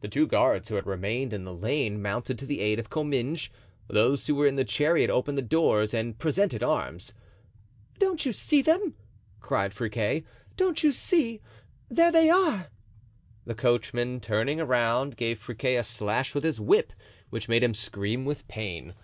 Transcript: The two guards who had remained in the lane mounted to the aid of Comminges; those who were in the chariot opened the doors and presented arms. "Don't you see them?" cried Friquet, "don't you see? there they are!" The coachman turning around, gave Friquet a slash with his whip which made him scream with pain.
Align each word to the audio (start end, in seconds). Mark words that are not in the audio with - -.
The 0.00 0.08
two 0.08 0.26
guards 0.26 0.70
who 0.70 0.76
had 0.76 0.86
remained 0.86 1.34
in 1.34 1.44
the 1.44 1.52
lane 1.52 2.00
mounted 2.00 2.38
to 2.38 2.46
the 2.46 2.60
aid 2.62 2.78
of 2.78 2.88
Comminges; 2.88 3.50
those 3.86 4.26
who 4.26 4.34
were 4.34 4.46
in 4.46 4.56
the 4.56 4.64
chariot 4.64 5.10
opened 5.10 5.36
the 5.36 5.42
doors 5.42 5.92
and 5.92 6.18
presented 6.18 6.62
arms. 6.62 7.12
"Don't 7.98 8.24
you 8.24 8.32
see 8.32 8.62
them?" 8.62 8.94
cried 9.40 9.74
Friquet, 9.74 10.24
"don't 10.56 10.82
you 10.82 10.90
see? 10.90 11.42
there 11.90 12.10
they 12.10 12.30
are!" 12.30 12.68
The 13.44 13.54
coachman 13.54 14.20
turning 14.20 14.58
around, 14.58 15.18
gave 15.18 15.38
Friquet 15.38 15.76
a 15.76 15.82
slash 15.82 16.34
with 16.34 16.44
his 16.44 16.58
whip 16.58 16.94
which 17.28 17.46
made 17.50 17.62
him 17.62 17.74
scream 17.74 18.24
with 18.24 18.48
pain. 18.48 18.94